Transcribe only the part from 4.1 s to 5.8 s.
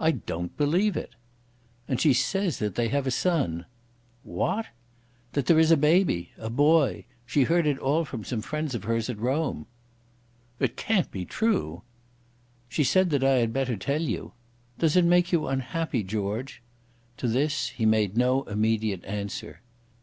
"What!" "That there is a